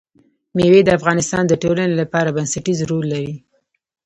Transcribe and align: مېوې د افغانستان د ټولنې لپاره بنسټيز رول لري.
مېوې 0.55 0.81
د 0.85 0.89
افغانستان 0.99 1.43
د 1.47 1.53
ټولنې 1.63 1.95
لپاره 2.01 2.33
بنسټيز 2.37 2.79
رول 2.89 3.05
لري. 3.13 3.35